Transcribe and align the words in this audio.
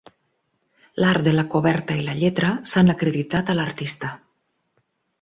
L'art 1.03 1.27
de 1.27 1.33
la 1.35 1.43
coberta 1.57 1.99
i 2.03 2.07
la 2.09 2.17
lletra 2.23 2.51
s'han 2.75 2.93
acreditat 2.97 3.55
a 3.55 3.61
l'artista. 3.63 4.15